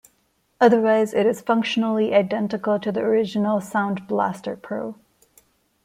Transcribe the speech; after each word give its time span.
Otherwise 0.59 1.13
it 1.13 1.27
is 1.27 1.41
functionally 1.41 2.11
identical 2.15 2.79
to 2.79 2.91
the 2.91 3.01
original 3.01 3.61
Sound 3.61 4.07
Blaster 4.07 4.55
Pro. 4.55 4.95